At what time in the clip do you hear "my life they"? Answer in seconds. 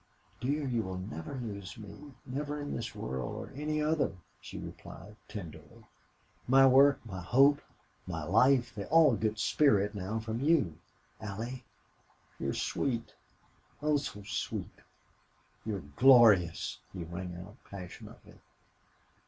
8.07-8.85